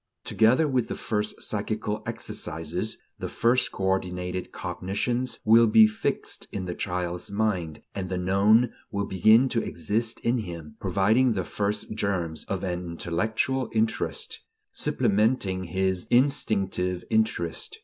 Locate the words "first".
0.95-1.39, 3.29-3.71, 11.45-11.93